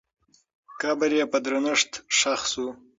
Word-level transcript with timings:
قبر 0.81 1.11
یې 1.17 1.25
په 1.31 1.37
درنښت 1.45 1.91
ښخ 2.17 2.41
سو. 2.51 2.67